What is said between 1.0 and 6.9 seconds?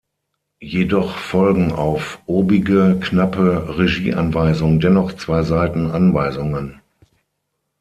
folgen auf obige knappe Regieanweisung dennoch zwei Seiten Anweisungen.